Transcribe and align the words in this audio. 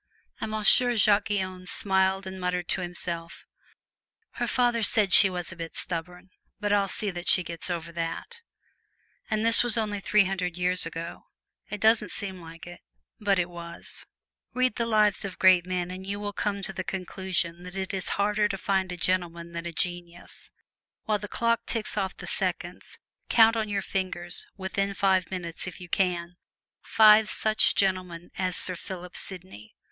And 0.39 0.49
Monsieur 0.49 0.95
Jacques 0.95 1.27
Guyon 1.27 1.67
smiled 1.67 2.25
and 2.25 2.41
muttered 2.41 2.67
to 2.69 2.81
himself, 2.81 3.45
"Her 4.31 4.47
father 4.47 4.81
said 4.81 5.13
she 5.13 5.29
was 5.29 5.51
a 5.51 5.55
bit 5.55 5.75
stubborn, 5.75 6.31
but 6.59 6.73
I'll 6.73 6.87
see 6.87 7.11
that 7.11 7.27
she 7.27 7.43
gets 7.43 7.69
over 7.69 7.93
it!" 7.95 8.41
And 9.29 9.45
this 9.45 9.63
was 9.63 9.77
over 9.77 9.99
three 9.99 10.25
hundred 10.25 10.57
years 10.57 10.87
ago. 10.87 11.27
It 11.69 11.79
doesn't 11.79 12.09
seem 12.09 12.41
like 12.41 12.65
it, 12.65 12.81
but 13.19 13.37
it 13.37 13.47
was. 13.47 14.03
Read 14.55 14.73
the 14.77 14.87
lives 14.87 15.23
of 15.23 15.37
great 15.37 15.67
men 15.67 15.91
and 15.91 16.07
you 16.07 16.19
will 16.19 16.33
come 16.33 16.63
to 16.63 16.73
the 16.73 16.83
conclusion 16.83 17.61
that 17.61 17.75
it 17.75 17.93
is 17.93 18.09
harder 18.17 18.47
to 18.47 18.57
find 18.57 18.91
a 18.91 18.97
gentleman 18.97 19.51
than 19.51 19.67
a 19.67 19.71
genius. 19.71 20.49
While 21.03 21.19
the 21.19 21.27
clock 21.27 21.67
ticks 21.67 21.95
off 21.95 22.17
the 22.17 22.25
seconds, 22.25 22.97
count 23.29 23.55
on 23.55 23.69
your 23.69 23.83
fingers 23.83 24.47
within 24.57 24.95
five 24.95 25.29
minutes, 25.29 25.67
if 25.67 25.79
you 25.79 25.87
can 25.89 26.37
five 26.81 27.29
such 27.29 27.75
gentlemen 27.75 28.31
as 28.35 28.57
Sir 28.57 28.75
Philip 28.75 29.15
Sidney! 29.15 29.75